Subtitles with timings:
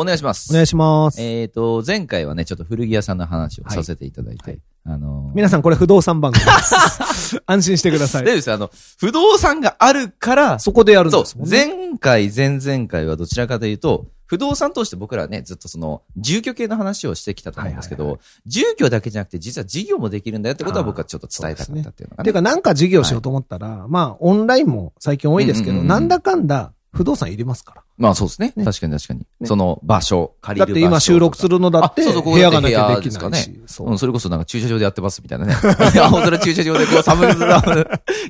[0.00, 0.52] お願いします。
[0.52, 1.20] お願いします。
[1.20, 7.42] えっ、と、前回はね、ちょっと古着屋さんの話をさせていただいて、はいあのー、皆さんこれ不動産番組です。
[7.46, 8.24] 安心してください。
[8.24, 11.66] でですねあの、不動産があるから、そこでやるんですもんね。
[11.66, 22.24] 前回、前々回はどちらかというと、不動産投資って僕らはね、ずっとその、住居系の話をしてきたと思うんですけど、はいはい住居だけじゃなくて、実は事業もできるんだよってことは僕はちょっと伝えたかったっていうのがね。
[22.24, 27.82] ていうかなんか事業しようと思ったら、まあオンラインも最近多いですけど、うんうんうんうんなんだかんだ不動産いりますから。
[27.96, 28.52] まあそうですね。
[28.56, 29.20] ね確かに確かに。
[29.40, 30.84] ねその場所、借だっりる場所。
[30.86, 33.60] て今収録するのだって、あそうそうここ部屋がなきゃできない。
[33.66, 35.54] そうん、それこそなんか駐車場でやってますみたいなね。
[35.94, 37.62] いや、それは駐車場でこうサムネズラ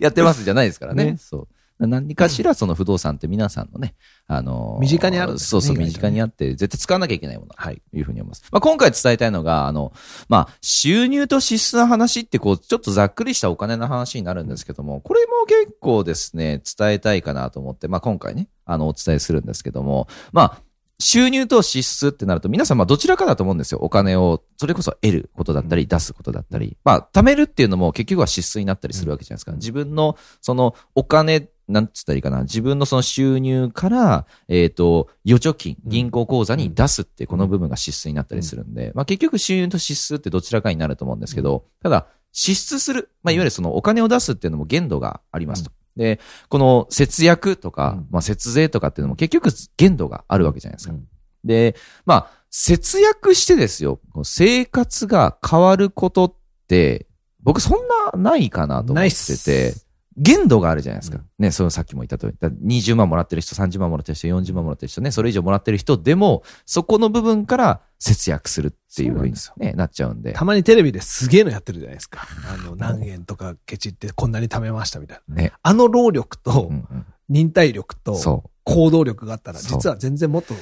[0.01, 1.05] やってますじゃないですからね。
[1.05, 1.49] ねそう。
[1.79, 3.95] 何かしらその不動産って皆さんのね、
[4.27, 7.51] あのー身近にあるねそうそう、身近にあって、絶対使わなきゃいけないもの。
[7.57, 7.81] はい。
[7.91, 8.45] というふうに思います。
[8.51, 9.93] まあ、今回伝えたいのが、あの、
[10.29, 20.63] まあ、収入と支出の話って、こう、ちょっとざっくりしたお金の話になるんですけども、これも結構ですね、伝えたいかなと思って、まあ、今回ね、あの、お伝えするんですけども、まあ、
[21.01, 23.79] 収入と支出ってなると、皆さん、まあ、どちらかだと思うんですよ。
[23.81, 26.77] お金を、それこそ得ることだったり、出すことだったり。
[26.85, 29.53] まあ、貯めるっていうのも結局は支出になったりするわけじゃないですか。
[29.53, 32.43] 自分の、その、お金、なんつったらいいかな。
[32.43, 45.71] 自分のその収入から、えっ、と、預貯金、銀行口座に出すって、この部分が支出になったりするんで、まあ結局収入と支出ってどちらかになると思うんですけど、ただ、支出する、まあいわゆるそのお金を出すっていうのも限度がありますと。
[45.97, 50.95] で、この節約とかうん、まあ節税とかっていうのも結局限度があるわけじゃないですか。
[50.95, 51.09] うん。
[51.45, 56.35] で、まあ、節約してですよ、生活が変わることっ
[56.67, 57.07] て、
[57.43, 57.81] 僕そん
[58.15, 59.75] なないかなと思っないってて、
[60.19, 61.21] 限度があるじゃないですか。
[61.39, 62.37] ね、そのさっきも言った通り。
[62.39, 70.33] だ20万もらってる人、30万もらってる人、40万もらってる人ね、それ以上もらってる人でも、そこの部分から節約するっていうふうにね、なっちゃうんで。
[70.33, 72.27] たまにテレビですげえのやってるじゃないですか。
[72.53, 75.35] あの、何円とかケチってこんなに貯めましたみたいな。
[75.37, 75.53] ね。
[75.63, 80.55] あの労力とうんうん忍耐力とそ行動力があったら、実は全然もっと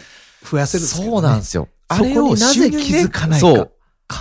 [0.43, 0.67] 増やう。
[0.67, 1.07] せるんですね。
[1.07, 1.69] そうなんですよ。
[1.91, 3.73] そこになぜ気づかないかそう。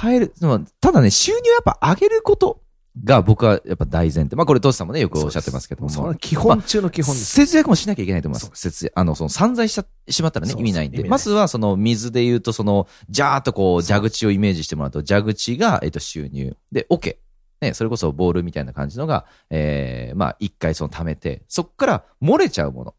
[0.02, 0.34] 変える。
[0.80, 2.62] ただね、収入やっぱ上げること
[3.04, 4.36] が僕はやっぱ大前提。
[4.36, 5.90] まあこれ、トシさんもね、よくおっしゃってますけども。
[5.90, 7.26] それは基本中の基本です。
[7.34, 8.62] 節約もしなきゃいけないと思います。
[8.62, 11.04] 節約、あの、その散財した、しまったらね、意味ないんで。
[11.04, 16.56] まずはその水で言うと、その、ジャーっとこう、蛇口をイメージしてもらうと、蛇口が、えっと、収入。
[16.72, 17.20] で、桶。
[17.62, 22.96] ね、それこそボールみたいな感じのが、えー、まあ、一回その溜めて、そっから漏れちゃうもの。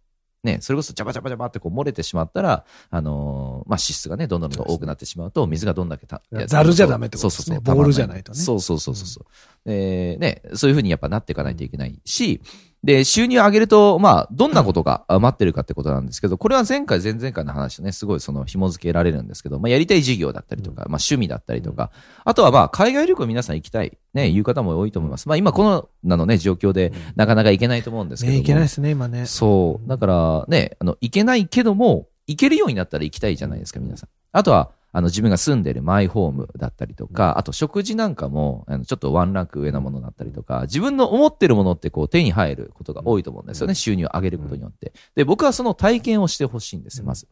[0.46, 9.26] ね、それこそジャバジャバジャバってこう漏れてしまったら、あのーまあ、脂質がね、どんどんどん多くなってしまうと、水がどんだけた、ざるじゃダメってことですねそうそうそうボールじゃないとねそうそうそうそうそう。
[9.66, 12.41] えーね、そういうふうにやっぱなっていかないといけないし、
[12.84, 21.91] で、収入を上げると、まあ、どんなことがあ待ってるかってことなんですけど、これは前回、前々回の話とね、すごいその紐付けられるんですけど、まあ、やりたい事業だったりとか、まあ、趣味だったりとか、
[22.25, 25.28] あとはまあ、海外旅行皆さん行きたい、ね、いう方も多いと思います。
[25.28, 28.44] まあ、今、この、なのね、状況で、なかなか行けないと思うんですけどね、も。
[28.44, 29.27] いけないですね、今ね。
[29.27, 29.88] そう。
[29.88, 34.09] だからね、あの、行けないけども、行けるようになったら行きたいじゃないですか、皆さん。
[34.31, 44.94] あとは、あの、自分が住んでるマイホームだったりとか、あと食事なんかも、あの、ちょっとワンランク上なものだったりとか、自分の思ってるものってこう手に入ることが多いと思うんですよね、収入を上げることによって。
[45.14, 47.28] で、僕はその体験をしてほしいんですよ、まず。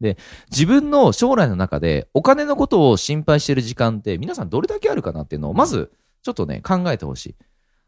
[0.00, 0.18] で、
[0.52, 5.90] 自分の将来の中でお金のことを心配してる時間って皆さんどれだけあるかなっていうのを、まず、
[6.22, 7.34] ちょっとね、考えてほしい。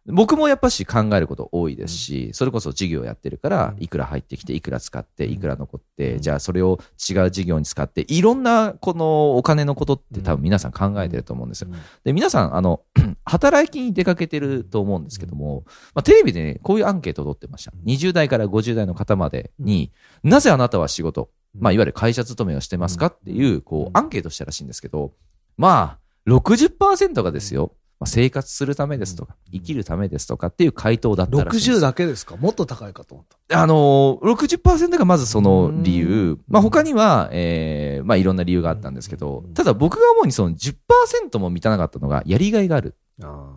[0.06, 11.68] 僕もやっぱし考えること多いですし、それこそ事業やってるから、いくら入ってきて、いくら使って、いくら残って、じゃあそれを違う事業に使って、いろんなこのお金のことって多分皆さん考えてると思うんですよ。
[12.02, 12.80] で、皆さん、あの、
[13.24, 15.62] 働きに出かけてると思うんですけども、
[15.94, 17.72] まあ、テレビでね、こういうアンケートを取ってました。
[17.86, 19.92] 20代から50代の方までに、
[20.24, 25.12] なぜあなたは仕事、まあ、いわゆる会社勤めをしてますかっていう、こう、アンケートしたらしいんですけど、
[25.56, 31.78] まあ、60%がですよ、まあ、生活するためですとか、生きるためですとかっていう回答だったらしいんです。
[31.78, 32.36] 60だけですか？
[32.36, 33.60] もっと高いかと思った。
[33.60, 36.38] あのー、60%がまずその理う由。
[36.48, 42.96] まあ他には、えー、まあいろんな理由があったんですけど、ただ僕が思うにその10%も満たなかったのが、やりがいがある。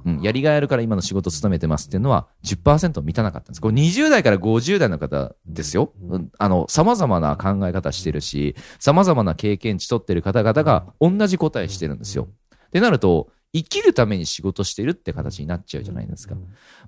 [0.05, 3.61] うん、やりがいあるから今の仕事勤めてますっていうのは10%満たなかったんです。
[3.61, 5.91] これ20代から50代の方ですよ。
[6.07, 6.29] うん。
[6.37, 12.27] あの、様々な考え方してるし、様々な経験値取ってる方々が同じ答えしてるんですよ。
[12.67, 16.35] ってなると、生きるために仕事してるって形になっちゃうじゃないですか。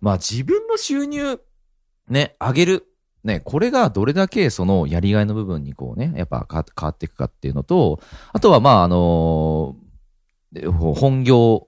[0.01, 1.39] まあ自分の収入、
[2.09, 2.87] ね、上げる。
[3.23, 7.99] ね、これがどれだけそのやりがいの部分にこうね、やっぱ変わっていくかっていうのと、
[8.31, 9.75] あとはまああの
[10.93, 11.67] 本業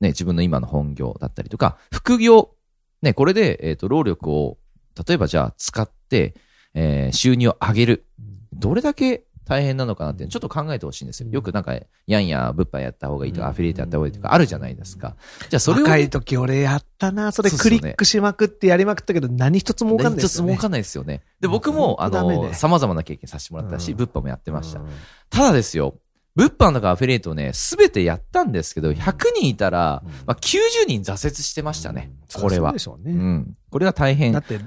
[0.00, 2.54] ね、自分の今の本業だったりとか、副業。
[3.02, 4.58] ね、これで、えっ、と、労力を、
[5.06, 6.34] 例えばじゃあ使って、
[6.74, 8.06] えー収入を上げる。
[8.52, 11.28] どれだけ大変なのかなって、ちょっと考えてほしいんですよ。
[11.28, 11.74] よくなんか、
[12.06, 15.16] やんや物販やった方がいいとか、うんアフィリエイトやった方がいいとか、あるじゃないですか。
[15.48, 17.32] じゃあそれをね、若い時俺やったな。
[17.32, 20.52] それクリックしまくってやりまくったけど、何一つ儲かんないですよ、ね。
[20.52, 21.22] 一つ儲かんないですよね。
[21.40, 24.86] で、うん僕も、あの、様々な経験させてもらったし、うん物販もやってましたうん。
[25.30, 25.96] ただですよ、
[26.36, 32.12] 物販とかアフィリエイトね、すべてやったんですけど、100人いたら、うんまあ、90人挫折してましたね。
[32.34, 32.78] これはそうで。
[32.78, 33.12] しょうね。
[33.12, 33.54] うん。
[33.70, 34.38] これは大変だ。
[34.38, 34.60] って、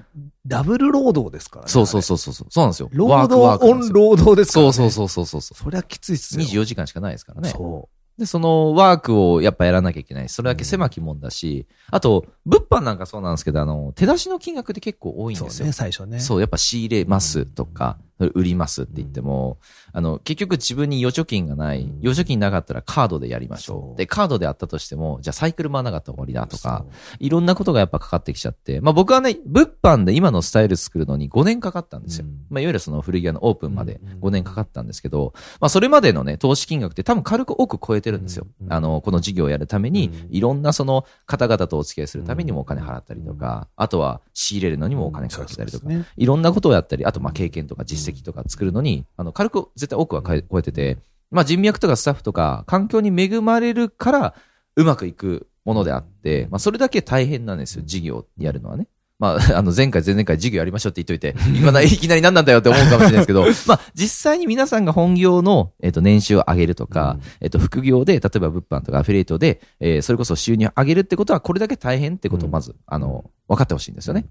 [0.46, 1.72] ダブル労働ですからね。
[1.72, 2.02] そうそうう。
[2.02, 2.48] そうそうそう。
[2.50, 2.90] そうなんですよ。
[2.92, 4.74] 労ワークワー働オン労働ですから、ね。
[4.74, 5.64] そうそうそうそうそうそう。
[5.64, 6.46] そりゃきついっすよ。
[6.46, 7.50] 24時間しかないですからね。
[7.50, 10.34] そで、そのワークをやっぱやらなきゃいけないし。
[10.34, 15.32] それだけ狭きもんだし、あと、物販なんかそうなんですけど、あの、手出しの金額って結構多う。
[15.32, 15.50] いんですよ。
[15.50, 16.20] そうね、最初ね。
[16.20, 19.58] そう、やっぱ仕入れますとか、売りますって言っても、
[19.92, 22.00] あの、結局自分に預貯金がない、うん。
[22.08, 23.74] 預貯金なかったらカードでやりましょ。
[23.74, 23.94] そう。
[23.94, 26.86] うで、カードであったとしても、じゃあサイクル回らなかったら終わりだとか
[27.20, 32.26] いろんなことがやっぱかかってきちゃって、まあ僕はね、物販で今のスタイル作るのに5年かかったんですよ。
[32.26, 32.46] うん。
[32.50, 38.48] まあいわゆるその古着屋のオープンまでうん5年かかったんですけど、まあそれまでのね、投資金額って多分軽く多く超えてるんですよ。
[38.62, 45.88] うんあの、この事業をやるためにうん、いろんなその方々とお付き合いするためにもお金払ったりとか、あとは仕入れるのにもお金かけたりとか
[46.18, 50.98] いろんなことをやったり、あとまあ経験とか実績とか作るのに、あの、軽く絶対多くは超えてて、
[51.32, 54.36] まあ人脈とかスタッフとか環境に恵まれるから
[54.76, 58.88] うまくいくものであって、まあそれだけ大変なんですよ、事業やるのはね。
[59.24, 74.26] まあ、 あの、前回、前々回、事業やりましょうって言っといて、 いきなりいきなり何なんだよって思うかもしれないですけど、 まあ、実際に皆さんが本業の、えっ、と、年収を上げるとか、えっ、と、副業で、例えば物販とかアフィリエイトで、えーそれこそ収入を上げるってことは、これだけ大変ってことをまず、あの、分かってほしいんですよね。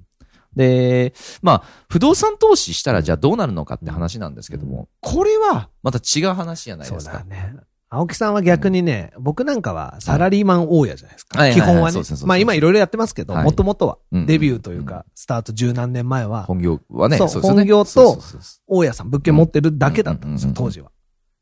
[0.56, 7.18] で、まあ、不動産投資したらじゃあどうなるのかって話なんですけども、これはまた違う話じゃないそうですか。
[7.18, 7.54] だね。
[7.94, 11.38] 青木さんは逆にね、僕なんかはサラリーマン大家じゃないですか。
[11.38, 11.52] はい。
[11.52, 12.00] 基本はね。
[12.24, 13.44] まあ今いろいろやってますけど、はい。
[13.44, 17.48] もともとはうんデビューといううんか、スタート十何年前は、本業はね、そうですよね。
[17.48, 20.68] 本業とそうそうそうそう大家さん物件持ってるだけだったんですよ、うんうんうんうん。
[20.68, 20.90] 当時は。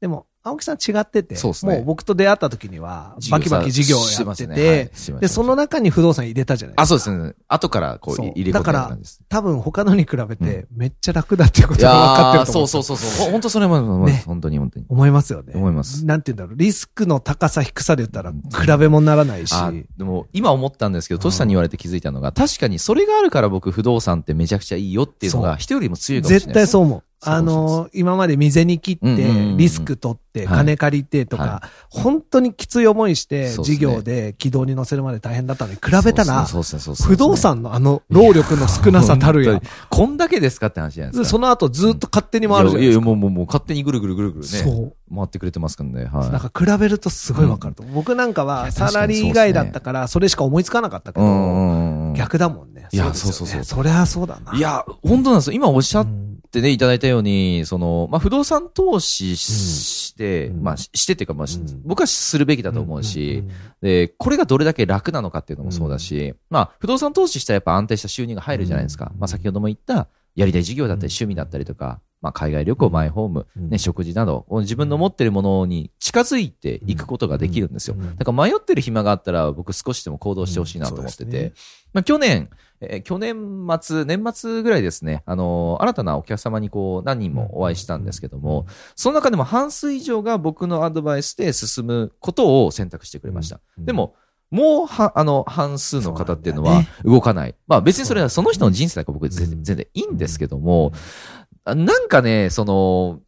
[0.00, 6.98] でも、青木さん違ってて、そうっすねもう僕と出会った時には、バキバキ事業やってしたねはいで、その中に不動産入れたじゃないであ、すか。
[6.98, 7.34] そうですね。
[7.46, 9.20] 後からこうそう入れ込んだ感じです。
[9.28, 13.26] 多分他のに比べて、めっちゃ楽だっていうこいとが分かってると思うんですよそうそうそう。
[13.26, 14.86] ほ本当それもね本当に本当に。
[14.88, 15.52] 思いますよね。
[15.54, 16.58] 思いますなんて言うんだろう。
[16.58, 19.52] リスクの高さ低さで言ったら、比べもならないし。
[19.54, 27.02] あでも今思ったんですけど、トシさんに言われて気づいたのが、確かにそれがあるから僕不動産ってめちゃくちゃいいよっていうのそうが人よりも強いかもしれない絶対そう思う。
[27.22, 30.30] あの、今まで水に切ってリスク取って、はい
[30.60, 41.28] 金借りてとはか、本当にきつい思いして、事業で軌道に乗せるまで大変だったのに比べたら、不動産のあの労力の少なさたるやこんだけですかって話じゃないですか。
[41.28, 43.06] その後ずっと勝手に回るじゃないいやいや、ですか。
[43.06, 44.92] もうもうもう勝手にぐるぐるぐるぐるね。
[45.12, 46.04] 回ってくれてますからね。
[46.04, 46.30] はい。
[46.30, 47.82] なんか比べるとすごいわかると。
[47.82, 52.14] 僕なんかいはやサラリー以外だったから、それしか思いつかなかったけど。
[52.16, 52.79] 逆だもんね。
[52.92, 54.56] いやそうそうそうそりゃそうだな。
[54.56, 55.54] いや、本当なんですよ。
[55.54, 56.30] 今おっしゃっうん。
[56.50, 60.62] てね、いただいたように、その、まあ、不動産投資して、うん。
[60.62, 61.46] まあ、ししてっていうか、まあ、
[61.84, 63.44] 僕はするべきだと思うし、
[63.80, 69.10] で、これがどれだけ楽なのかっていうのもそうだし、まあ、不動産投資したらやっぱ安定した収入が入るじゃないですか。
[69.14, 73.70] うんまあ、先ほども言った、やりたい事業だったり趣味だったりとか、まあ、海外旅行、マイホーム、うん。
[73.70, 77.96] ね、食事など、自分の持ってるものに近づいていくことができるんですよ。
[77.98, 78.16] うん。
[78.16, 81.24] だから迷ってる暇があったら、僕少しでも行動してほしいなと思って。
[81.24, 81.52] て、
[81.92, 82.50] まあ、去年、
[82.80, 93.60] えー去年末、年末ぐらいですね、あのー新たなお客様にこう、何人もお会いしたんですけども、その中でも半数以上が僕のアドバイスで進むことを選択してくれました。
[93.78, 93.84] うん。
[93.86, 94.14] でも、
[94.50, 97.54] もうは、あの、半数の方っていうのは動かない。
[97.68, 103.20] まあ別にそれはその人の人生だから僕全然いいんですけども、あなんかね、その、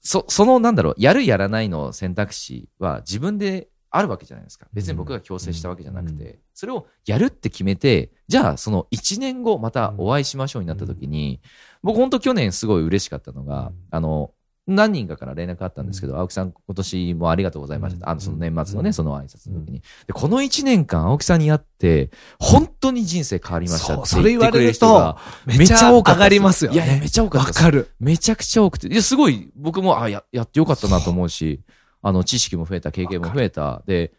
[0.00, 4.66] そ、そのなんだろう、やるやらないの選択肢は自分であるわけじゃないですか。
[4.72, 11.40] 別に僕が強制したわけじゃなくて、それをやるって決めて、じゃあその1年後またお会いしましょうになった時に、
[11.82, 14.32] 僕本当去年すごい嬉しかったのが、あの、
[14.70, 18.08] 何人かから連絡あったんですけど、青木さん今年もありがとうございました。
[18.08, 19.82] あの、その年末のね、その挨拶の時に。
[20.06, 26.76] で、この1年間青木さんに会って、本当に人生変わりましたってそう言ってくれる人がめっちゃ上がりますよね。
[26.76, 27.48] いやいや、めっちゃ多かった。
[27.48, 27.88] わかる。
[27.98, 28.88] めちゃくちゃ多くて。
[28.88, 31.60] いや、すごい、僕も、あ、や、やってよかったなと思うし、
[32.02, 33.82] あの、知識も増えた、経験も増えた。
[33.86, 34.12] で、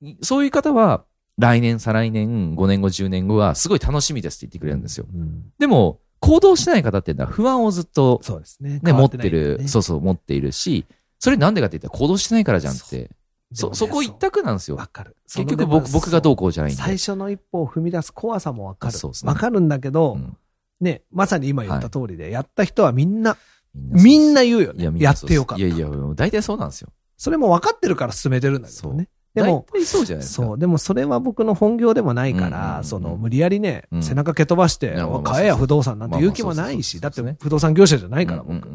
[0.00, 1.04] いそういう方は、
[1.38, 5.06] 来年、再来年、5年後、10年後は、すごい楽しみですって言ってくれるんですよ。
[5.12, 8.80] うんでも、行動しない方っていうのは不安をずっと、そうですね。
[8.82, 10.84] ね、持ってる、そうそう、持っているし、
[11.18, 12.98] それなんでかって言ったら行動してないからじゃんって。
[12.98, 13.10] で
[13.52, 14.76] そ、そこ一択なんですよ。
[14.76, 15.16] わかる。
[15.24, 16.82] 結局僕、僕がどうこうじゃないんで。
[16.82, 18.92] 最初の一歩を踏み出す怖さもわかる。
[18.92, 20.36] そうですねわかるんだけど、うん
[20.80, 23.36] ね、まさに今言った通りで、やった人はみんな、
[23.74, 24.90] みみんな言うよね。
[24.96, 25.64] いや、ってよかった。
[25.64, 26.88] いやいや、大体そうなんですよ。
[27.16, 29.08] それも分かってるから進めてるんだけどね。
[29.34, 30.46] でも、そうじゃないですか。
[30.46, 30.58] そう。
[30.58, 38.68] でもそれは僕の本業でもないから、その、無理やりねう、ん背中蹴飛ばして買えや不動産なんて言う気もないし、だって不動産業者じゃないから、僕。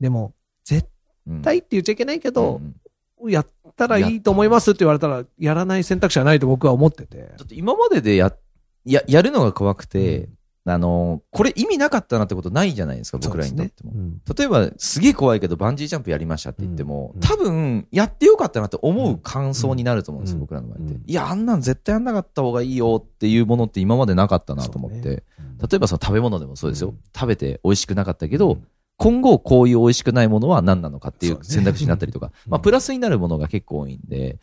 [0.00, 0.34] でも、
[0.64, 0.88] 絶
[1.42, 2.60] 対って言っちゃいけないけど、
[3.26, 3.46] やっ
[3.76, 7.32] たらいいと思いますって言われたら、やらない選択肢はないと僕は思ってて。
[7.36, 8.34] ちょっと今まででや、
[8.84, 10.28] や、やるのが怖くて、
[10.72, 13.92] あの、これ意味なかったなってことないじゃないですか、僕らにとっても。
[13.94, 14.20] うん。
[14.36, 17.20] 例えば、すげえ怖いけど、バンジージャンプやりましたって言っても、うん。
[17.20, 20.40] 多分、やってよかったなって思う感想になると思うんですよ、うん。
[20.42, 20.94] 僕らの場合って。
[20.94, 21.02] うん。
[21.06, 25.08] いや、あんなん絶対やんなかった方がいいよっていうものって今までなかったなと思って。
[25.08, 25.22] ね。
[25.70, 26.88] 例えばその食べ物でもそうですよ。
[26.88, 26.98] うん。
[27.14, 28.66] 食べて美味しくなかったけど、うん
[28.98, 32.50] 今後こういう美味しくないものは何なのかっていそう選択肢になったりとか、うん。
[32.50, 34.38] まあプラスになるものが結構多いんで、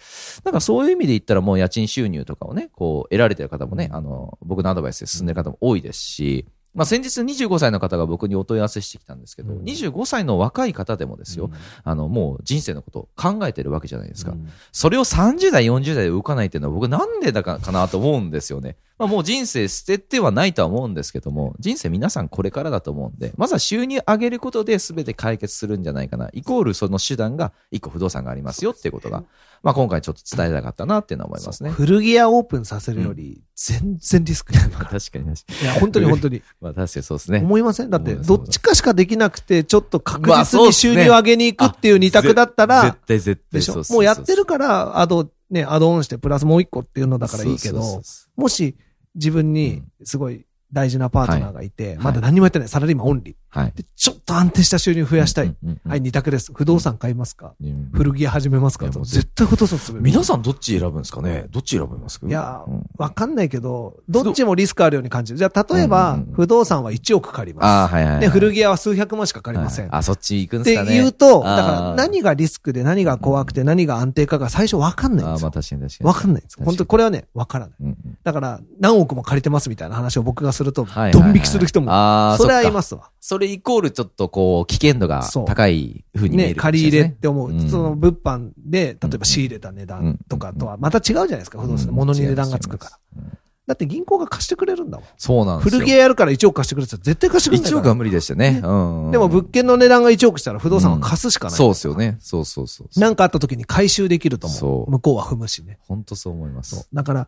[0.46, 9.64] なんかそういう意味で言ったらもう家賃収入とかをね、こう得られてる方もね、あの、僕のアドバイスで進んでる方も多いですし、まあ先日25歳の方が僕にお問い合わせしてきたんですけど、うん。
[9.64, 11.52] 25歳の若い方でもですよ、
[11.84, 14.32] あの、もう人生のことを考えてるわけじゃないですか。
[14.32, 14.50] うん。
[14.72, 18.78] それを30代、40代で動かないっていうのは僕なんでだかかなと思うんですよね。
[18.98, 26.30] まあもう人生捨ててはないとは思うんですけども、人生皆さんこれからだと思うんで、まずは収入上げることで全て解決するんじゃないかな。
[26.34, 29.24] イコールその手段が一個不動産がありますよっていうことが、
[29.64, 31.72] まあ今回ちょっと伝えたかったなっていうのは思いますね。
[31.72, 34.70] 古着屋オープンさせるより、全然リスクない。
[34.70, 35.62] ま あ確かに確かに。
[35.62, 36.42] いや、本当に本当に。
[36.62, 37.40] まあ確かにそうですね。
[37.40, 37.90] 思いません？
[37.90, 48.02] だって、どっちかしかできなくて、ちょっと確まあ実に収入を上げに行くっていう二択だったら、絶対絶対もうやってるから、アド、ね、アドオンしてプラスもう一個っていうのだからいいけど
[48.36, 48.76] もし
[49.16, 50.46] 自分にすごい
[50.76, 53.36] 大事なパートナーがいて、いまだ何もやってない、サラリーマンオンリー。
[53.36, 53.72] うはい。
[53.74, 55.48] で、ちょっと安定した収入増やしたい。
[55.48, 56.52] うんうんうんはい、二択です。
[56.54, 57.54] 不動産買いますか？
[57.62, 58.90] うん古着屋始めますか？
[58.90, 60.04] と絶対不動産進める。
[60.06, 61.46] 皆さんどっち選ぶんですかね？
[61.50, 65.40] どっち選びますいやうんわかんないけど、どっちもリスクあるように感じる。
[65.40, 67.94] じゃあ、例えば不動産は1億借りああ、ます。
[67.94, 68.22] はいはいはい。
[68.22, 69.86] で、古着屋は数百万しか借りません。
[69.86, 70.98] はいあ、そっち行くんってですかね？
[70.98, 75.52] 言うと、だから何がリスクで何が怖くて何が安定かが最初わかんないんああ、ですよまあ。
[75.52, 76.08] 確かに確かに。
[76.08, 76.58] わかんないんです。
[76.64, 77.76] 本当にこれはね、わからない。
[77.80, 83.12] うんうんだから、何億も借りてますみたいな話を僕がすると、はいはいはいドン引きする人も、ああ、それはいますわ。
[83.20, 87.10] それイコールちょっとこう、危険度が高い風に見えね、るかもし借り入れっ。
[87.12, 87.50] て思う。
[87.50, 91.92] うんその物販で、例えば仕入れた値段とかとはまた違うじゃないですか、不動産で。
[91.92, 93.00] 物に値段がつくから。
[93.18, 95.08] うんだって銀行が貸してくれるんだもん。
[95.18, 95.80] そうなんですよ。
[95.80, 97.78] 古着屋やるから1億貸してくれって絶対貸してくれないから。
[97.78, 98.62] 一億は無理でしたね。
[98.64, 99.12] うんうん。
[99.12, 101.58] でも物件の値段が1億したら不動産は貸すしかない。
[101.58, 102.18] そうですよね。
[102.20, 103.00] そうそうそう。
[103.00, 104.92] なんかあった時に回収できると思そうう。
[104.92, 105.80] 向こうは踏むしね。
[105.88, 106.88] 本当そう思います。。
[106.94, 107.28] だから、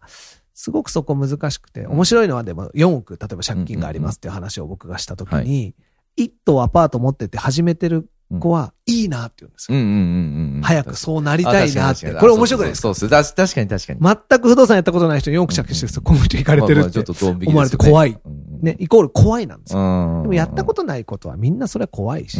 [0.59, 5.75] すごくそこ難しくて、面白いのはでも4億、例えば借金がありますっていう話を僕がした時に、
[6.15, 8.09] 一棟アパート持ってて始めてる
[8.39, 9.77] 子は、いいなって言うんですよ。
[9.77, 10.61] うんうんうんうん。
[10.63, 12.11] 早くそうなりたいなって。
[12.15, 12.87] これ面白くないですか？
[12.87, 13.35] そうそうそうそう。
[13.35, 14.17] 確かに確かに。
[14.29, 17.03] 全く不動産やったことない人に4億借金してる人、この人行かれてるって
[17.45, 18.17] 思われて怖い。
[18.61, 19.79] ね、イコール怖いなんですよ。
[19.79, 20.21] うん。
[20.23, 22.39] でもやったことないことはみんなそれは怖いし。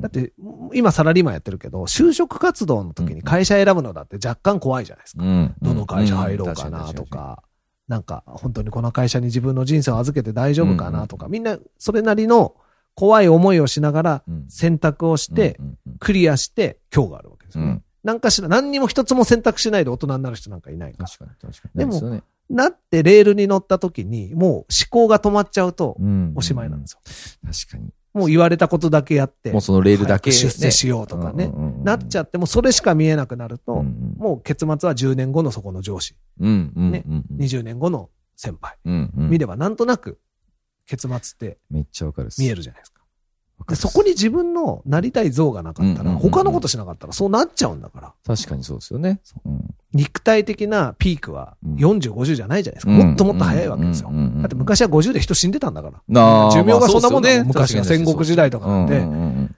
[0.00, 0.32] だって、
[0.72, 5.24] 今サラリーマンやってるけど、就職活動の時に会社選ぶのだって若干怖いじゃないですか。
[5.24, 7.42] うん、どの会社入ろうかなとか、
[7.88, 12.56] なんか本当にこの会社に自分の人生を預けて大丈夫かなとか、みんなそれなりの
[12.94, 15.58] 怖い思いをしながらうん選択をして、
[16.00, 17.70] クリアして今日があるわけですよね。
[17.70, 21.08] うんなんかしら、何にも一つも選択しないで大人になる人なんかいないから。
[21.08, 21.78] 確かに確かに。
[21.80, 26.32] でもなってレールに乗った時に、もう思考が止まっちゃうと、うん。
[26.36, 27.00] おしまいなんですよ。
[27.44, 27.90] 確かに。
[28.14, 31.50] もう言われたことだけやって、もうそのレールだけ、出世しようとかね。
[31.54, 37.38] うんなっちゃって、もうそれしか見えなくなると、うんもう結末は10年後のそこの上司、うんうんねうんうん。
[37.38, 39.30] 20年後の先輩、うんうん。
[39.30, 40.18] 見ればなんとなく
[40.86, 42.95] 結末ってめっちゃわかる見えるじゃないですか。
[43.68, 48.12] でそこに自分のなりたい像がなかったら、他のことしなかったらそうなっちゃうんだから。
[48.24, 49.20] 確かにそうですよね。
[49.44, 52.92] うん肉体的なピークはうん40、50じゃないじゃないですか。
[52.92, 54.10] うんもっともっと早いわけですよ。
[54.12, 56.50] だって昔は50で人死んでたんだから。
[56.52, 59.00] 寿命がそんなもんね昔は戦国時代とかなんで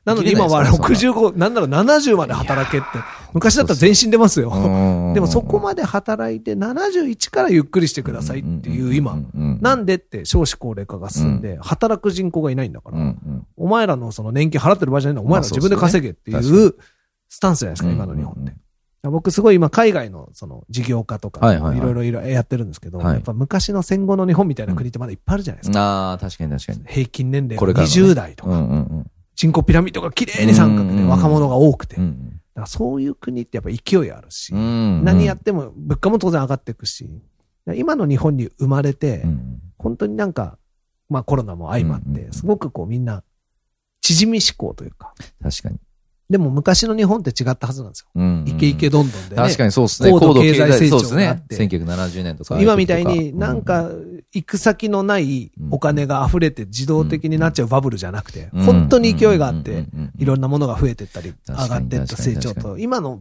[0.05, 2.87] なので今は生きれないですか65、なんなら70まで働けって。
[3.32, 4.50] 昔だったら全身出ますよ。
[5.14, 9.18] でもそこまで働いて71からゆっくりしてくださいっていう今。
[9.35, 13.14] なんでって少子高齢化が進んで、働く人口がいないんだから、
[13.56, 16.76] お前らのその年金払ってる場合じゃないの、お前ら自分で稼げっていうう
[17.28, 18.52] スタンスじゃないですか、今の日本って。
[19.04, 25.80] 僕すごい今海外のその事業家とか、はいろいろいろやってるんですけど、はいやっぱ昔の戦後の日本みたいな国ってまだいっぱいあるじゃないですか。
[25.80, 26.80] ああ、確かに確かに。
[26.87, 29.04] 平均年齢がこれからのね20代とか、
[29.37, 31.97] 人口ピラミッドが綺麗に三角で若者が多くて、
[32.58, 35.04] だんからそういう国ってやっぱ勢いあるし、うん。
[35.04, 37.08] 何やっても物価も当然上がっていくし、
[37.76, 39.60] 今の日本に生まれて、うん。
[39.78, 40.58] 本当になんか、
[41.08, 43.22] まあコロナも相まっうんうんて、すごくこうみんな、
[44.00, 45.78] 縮み思考というか、確かに。
[46.30, 48.11] でも昔の日本って違ったはずなんですよ。
[48.14, 49.37] うんイケイケどんどんでね。
[49.37, 50.11] 確かにそうですね。
[50.11, 51.40] 高度経済成長があっ。
[51.40, 52.61] て1970年とか。
[52.61, 53.90] 今みたいになんか、
[54.32, 59.87] 行く先のないお金が溢れて自動的になっちゃうバブルじゃなくて、本当に勢いがあって、
[60.18, 63.20] いろんなものが増えてったり、上がってった成長と、今の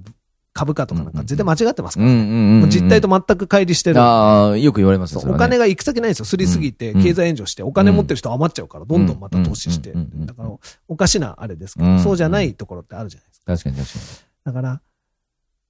[0.57, 2.67] 株価とかなんか絶対間違ってますから、ね。
[2.67, 4.01] 実態と全く乖離してる。
[4.01, 6.25] ああ、よく言われますよ、ね、お金が行く先ないんですよ。
[6.25, 9.93] すりすぎて、経済援助して、お金持ってる人余っちゃうから、どんどんまた投資して。
[10.25, 10.49] だから、
[10.87, 13.55] おかしなあれですけど、そうじゃないところってあるじゃないですか。
[13.55, 14.05] 確かに確かに。
[14.45, 14.81] だから、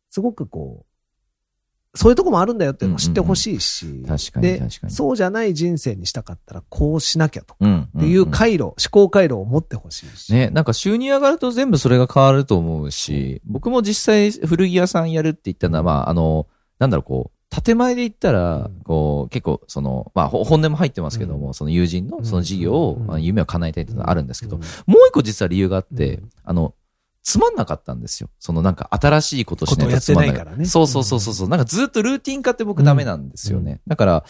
[0.09, 0.86] すごくこう、
[1.97, 4.91] そういうとこもあるんだよっていうのを知ってほしいし、確かに。
[4.91, 7.65] そうじゃない人生にしたかったら、こうしなきゃとか、
[7.97, 10.31] っていう回路、思考回路を持ってほしいし。
[10.31, 24.67] ね、なんか収入上がると全部それが変わると思うし、僕も実際古着屋さんやるって言ったのは、まあ、あの、なんだろう、こう、建前で言ったら、こう、結構、その、まあ、本音も入ってますけども、その友人のその事業を、まあ、夢を叶えたいっていうのはあるんですけど、もう
[25.07, 26.75] 一個実は理由があって、あの、
[27.27, 28.29] つまんなかったんですよ。
[28.39, 30.33] そのなんか新しいことしないとつまんない。
[30.33, 30.63] からね。
[30.63, 31.49] そうそうそうそう。
[31.49, 33.71] なんかずっとルーティン化って僕ダメなんですよね。
[33.73, 34.25] うん、だから、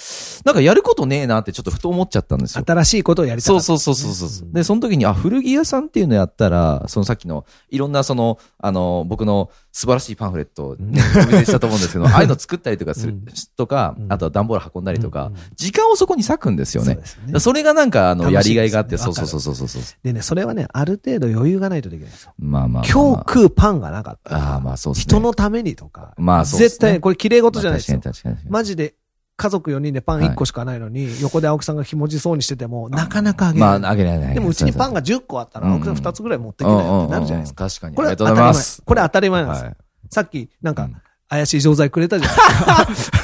[0.45, 2.63] なんかやることねえなってちょっとふと思っちゃったんですよ。
[2.65, 3.45] 新しいことをやりたい。
[3.45, 13.15] そうそうそうそうそう、うん、で、その時に、あ、古着屋さんっていうのやったら、そのさっきの、いろんなその、あの、僕の素晴らしいパンフレットをね、お見せしたと思うんですけど、 ああいうの作ったりとかする、
[13.55, 16.97] とか、あとは段ボール運んだりとか、時間をそこに割くんですよね。
[17.37, 19.83] それがなんか、あの、やりがいがあって、そうそうそうそうそう。
[20.01, 22.33] でね、それはね、ある程度余裕がないとできないんですよ。
[22.39, 22.83] まあまあ。
[22.91, 25.11] 今日食うパンがなかったああ、まあそうですね。
[25.11, 26.15] 人のためにとか。
[26.17, 26.77] まあそうですね。
[26.77, 27.99] 絶対、これ綺麗事じゃないですよ。
[27.99, 28.51] 確かに確かに。
[28.51, 28.95] マジで、
[29.37, 33.79] 家族4人でパン1個しかないのに、横で青木さんがひもじそうにしてても、なかなかあげない。
[33.79, 34.33] まあ、あげられない。
[34.33, 37.69] でもうちにパンが10個あったら、青木さん2つぐらい持ってきないってなるじゃないですか。
[37.69, 37.95] 確かに。
[37.95, 38.53] これ当たり前。
[38.85, 39.71] これ当たり前なんですよ。
[40.09, 40.89] さっき、なんか、
[41.29, 43.21] 怪しい錠剤くれたじゃないですか。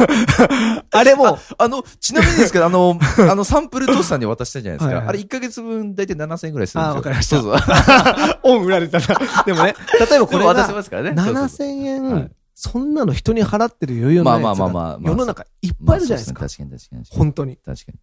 [0.92, 3.00] あれもあの、ちなみにですけど、あの、
[3.32, 4.96] あの、サンプルトスさんに渡したじゃないですか。
[4.98, 6.92] はいはい、あれ1ヶ月分大体7000円ぐらいするんですよ。
[6.92, 7.42] あ、わかりました。
[7.42, 8.40] そうそう。
[8.44, 9.44] オン売られたら。
[9.46, 9.76] でもね、
[10.10, 11.12] 例えばこれが、渡せますからね。
[11.12, 16.42] 7000円、そんなの人に払ってる余裕ないやつが世の中いっぱいあるじゃないですか。
[16.42, 17.04] 確かに確かに。
[17.10, 17.58] 本当に。
[17.58, 18.00] 確かに。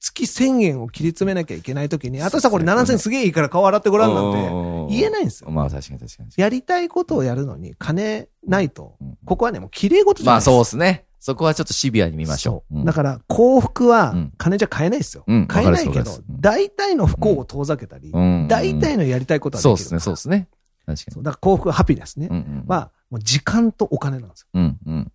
[0.00, 5.50] 月1000円を切り詰めなきゃいけないときに、あとさ、これ7000円すげえいいから顔洗ってごらんなんて言えないんですよ。
[5.50, 6.30] まあ確かに確かに。
[6.36, 11.06] やりたいことをやるのに金ないと、ここはね、もう綺麗事じゃないですまあそうですね。
[11.20, 12.84] そこはちょっとシビアに見ましょう。
[12.84, 15.24] だから幸福は金じゃ買えないですよ。
[15.46, 18.10] 買えないけど、大体の不幸を遠ざけたり、
[18.48, 19.76] 大体のやりたいことはできる。
[19.76, 20.48] そうですね、そうですね。
[20.84, 21.22] 確かに。
[21.22, 22.28] だから幸福、ハピネスね。
[22.66, 24.60] は、もう時間とお金なんですよ。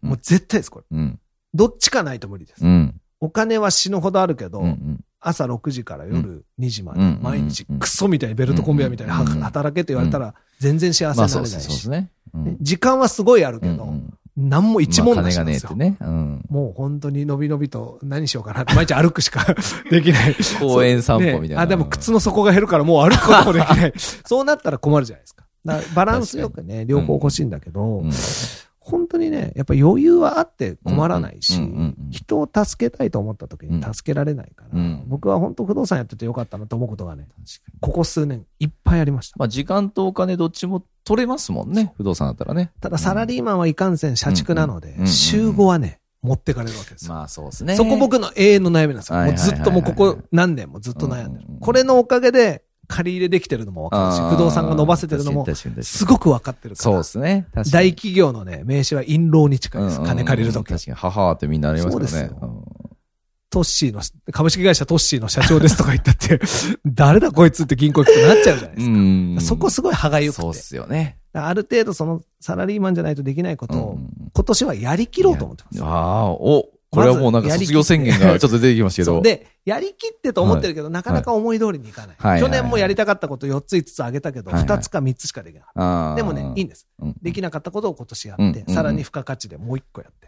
[0.03, 1.17] もう絶対です、これ。
[1.55, 2.63] どっちかないと無理です。
[3.19, 4.63] お金は死ぬほどあるけど、
[5.19, 11.89] 朝6時から夜2時まで、毎日クソみたいにベルトコンベヤみたいに働けって言われたら、全然幸せになれないし。
[12.61, 13.91] 時間はすごいあるけど、
[14.37, 15.75] 何も一問なしなんですよ。
[15.75, 15.97] ね
[16.49, 19.43] もう本当に伸び伸びと何しようかなって毎日歩くしか
[19.89, 20.35] できない。
[20.59, 21.63] 公園散歩みたいな。
[21.63, 23.93] あ、でも靴の底が減るからもう歩くこともできない。
[23.97, 25.46] そうなったら困るじゃないですか。
[25.93, 28.03] バランスよくね、両方欲しいんだけど、
[28.79, 31.59] 本当にね、やっぱ余裕はあって困らないし、
[32.09, 37.27] 人を助けたいと思った時に助けられないから、僕は本当不動産やっててよかったなと思うことがね、
[37.81, 39.35] ここ数年いっぱいありました。
[39.37, 42.71] まあ時間とお金どっちも取れますもんね、不動産だったらね。
[42.79, 47.13] ただサラリーマンはいかんせん社畜なので、週5はね、持ってかれるわけですよ。
[47.13, 47.75] まあそうですね。
[47.75, 49.19] そこ僕の永遠の悩みなんですよ。
[49.19, 51.45] もうずっともうここ何年もずっと悩んでる。
[51.59, 55.45] これのおかげで、借り入れできてるのも分かるし、不動産が伸ばせてるのも、
[55.81, 56.83] すごく分かってるから。
[56.83, 57.47] そうですね。
[57.71, 60.01] 大企業のね、名刺は印籠に近いです。
[60.03, 60.67] 金借りるとき。
[60.73, 62.07] 確かに、母ってみんなありますよね。
[62.07, 62.63] そうですよ。
[63.49, 66.39] トッシーの、株式会社トッシーの社長ですとか言ったって、
[66.85, 69.55] 誰だこいつって銀行行くとなっちゃうじゃないですか。
[69.55, 70.41] そこすごい歯がゆくて。
[70.41, 71.17] そうっすよね。
[71.33, 73.99] ある程度そのサラリーマンじゃないとできないことを、
[74.33, 75.83] 今年はやりきろうと思ってます。
[75.83, 79.21] ああ、お、これはもうなんか卒業宣言がちょっと出てきましたけど。
[79.21, 82.39] で、やりきってと思ってるけど、なかなか思い通りにいかない。
[82.39, 86.15] 去年もやりたかったこと4つ5つあげたけど、2つか3つしかできなかった。
[86.15, 86.87] でもね、いいんです。
[87.21, 90.27] できなかったことを今年やって、さらに付加価値でもう1個やって。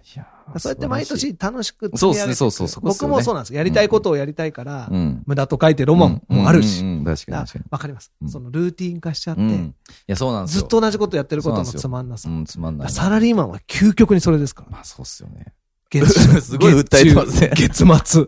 [0.57, 2.83] そうやって毎年楽しく積み上げてそうそうそう。
[2.83, 3.53] 僕もそうなんです。
[3.53, 4.89] やりたいことをやりたいから、
[5.25, 6.83] 無駄と書いてロマンもあるし。
[7.03, 7.63] 確かに。
[7.69, 8.11] わかります。
[8.27, 9.41] そのルーティン化しちゃって。
[9.41, 9.73] い
[10.07, 12.29] や、そうなんですずっと同じことやってることのつまんなさ。
[12.45, 12.89] つまんない。
[12.89, 14.71] サラリーマンは究極にそれですから。
[14.71, 15.53] まあそうっすよね。
[15.89, 16.07] 月
[16.41, 17.51] すごい訴えてますね。
[17.55, 18.27] 月末。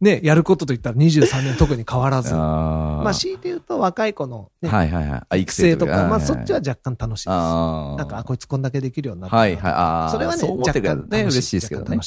[0.00, 2.32] ね、やることといったら23年特に変わらず。
[2.32, 5.40] あまあ、強いて言うと若い子の、ね、はいはいはい。
[5.42, 7.34] 育成とか、まあそっちは若干楽しいです。
[7.34, 9.36] なんか、こいつこんだけできるようになった。
[9.36, 9.72] はいはい。
[9.72, 10.10] ああ。
[10.10, 11.98] それはね、若干ね、嬉しいですけどね。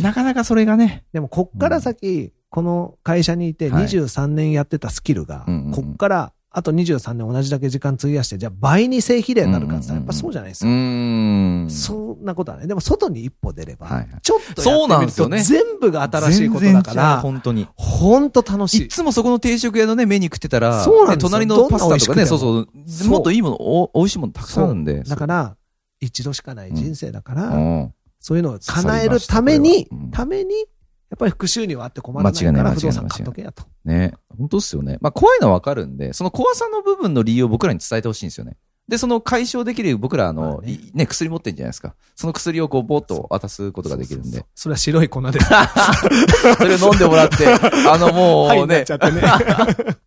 [0.00, 1.04] なかなかそれがね。
[1.12, 5.44] でも、こっから先、この会社にいて23年やってたスキルが、
[5.74, 10.66] こっからあと23年同じだけ時間費やして、じゃあ倍に正比例になるかってやっぱそうじゃないですか。
[10.66, 12.68] そんなことはね。
[12.68, 15.42] でも外に一歩出れば、はい、ちょっとそうなんですよね。
[15.42, 17.66] 全部が新しいことだから、本当に。
[17.74, 18.84] 本当楽しい。
[18.84, 25.02] いつもそこの定食屋のね、メニュー食ってたら、そうなんです隣のパスタとかね、そうそう、もっといいもの、お美味しいものたくさんあるんで。
[25.02, 25.56] だから、
[25.98, 33.64] 一度しかない人生だから、うん、そういうのを叶えるために、ために、やっぱり副収入はあって困らないから不動産買っとけやと。
[33.84, 34.14] ね。
[34.36, 34.98] 本当っすよね。
[35.00, 38.56] まあ怖いのはわかるんで、その怖さの部分の理由を僕らに伝えてほしいんですよね。
[38.88, 41.94] で、その解消できる僕ら、あの、まあねいね、薬持ってんじゃないですか。
[42.14, 44.44] その薬をこう、ぼーっと渡すことができるんで。
[44.54, 45.46] それは白い粉です。
[46.58, 47.46] それを飲んでもらって、
[47.88, 48.84] あの、もはい、うねね。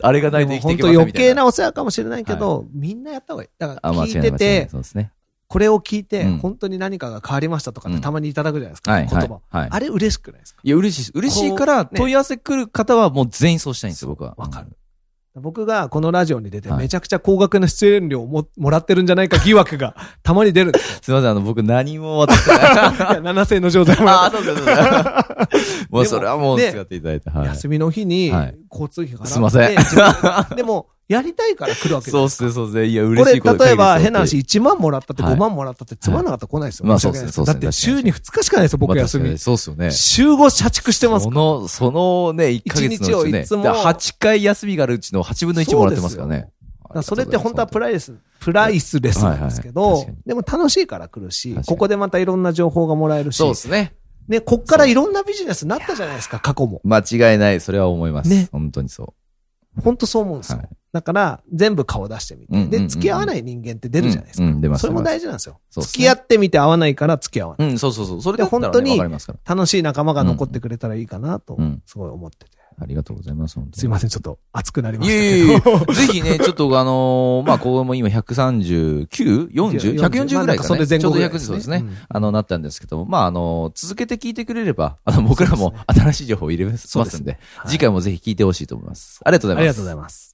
[0.00, 1.00] あれがないと生きてい本当けいな。
[1.00, 3.50] 余計なお世話かもしれないけど、みんなやった方がいい。
[3.58, 5.12] だかあ、ら聞いてて、そうですね。
[5.54, 9.38] これを聞いて、うん本当に何かが変わりましたとかっうんてたまにいただくじゃないですか、言葉。。
[9.50, 9.68] はい。
[9.70, 10.60] あれ嬉しくないですか？
[10.64, 11.12] いや、嬉しいです。
[11.14, 14.34] 嬉しいから、問い合わせ来る方はもう全員そうしたいんですよ、僕は。
[14.36, 14.76] わかる。
[15.36, 20.98] 僕がこのラジオに出てはいめちゃくちゃ高額な出演料をももらってるんじゃないか疑惑が たまに出るんですよ。
[21.02, 22.60] すいません、あの、僕何も渡してない。
[22.62, 25.86] いや7000円の状態も ああ、そうです、そうです。
[25.90, 27.30] もうそれはもうね使っていただいて。
[27.30, 27.46] はい。
[27.46, 32.86] 休みの日にはい交通費払って、すいませんでも、やりたいから来るわけですかそうっすね、そうっすね。
[32.86, 36.86] いや、こ嬉しいことれ、例えば変な話話、1万もらったってはい5万もらったってつまんなかったら来ないですよ。
[36.86, 39.38] まあ申し訳ないそうっすねだってそうっすね週に2日しかないですよ、僕休み。
[39.38, 39.90] そうっすよね。
[39.90, 41.24] 週5社畜してます。
[41.24, 43.40] その、そのね、1ヶ月のうち一日をね。
[43.42, 46.48] いつもだから8回休みがあるうちの8分の1もらってますからね。
[47.02, 53.94] それって本当はプライス、プライスレスなんですけどでも楽しいから来るしここでまたいろんな情報がもらえるしそう、ですね。
[54.28, 56.80] ね、こっからいろんなビジネスになったじゃないですか、過去も。
[56.84, 57.60] 間違いない。
[57.60, 58.30] それは思います。
[58.30, 59.12] ね本当にそ
[59.82, 60.68] 本当そう思うんですよはい。
[60.94, 62.48] だから、全部顔出してみて。
[62.50, 64.78] うんうんうんうんで、付き合わない人間って出るじゃないですかうんうん出ま。
[64.78, 65.58] すそれも大事なんですよ。
[65.68, 67.68] すね付き合ってみて合わないから付き合わない。
[67.68, 67.70] う。
[67.72, 68.22] うん、そうそうそう。
[68.22, 68.96] それでで本当に。
[69.44, 72.64] 楽しい仲間が残ってくれたらいいかなとうん、すごい思ってて。
[72.80, 73.58] ありがとうございます。
[73.72, 75.80] すいません、ちょっと熱くなりましたいえいえいけど。
[75.90, 80.86] え ぜひね、ちょっとあのーまあ、ここも今 139?40?140 ぐらいかね。
[80.86, 81.96] ちょうど100後ぐらいですねそうですねうん。
[82.08, 89.20] あの、なったんですけど、まあ、あのー続けて聞いてくれれば、あの、僕らも新しい情報を入れますそうでで、はい次回もぜひ聞いてほしいと思います。
[89.24, 89.60] ありがとうございます。
[89.60, 90.33] ありがとうございます。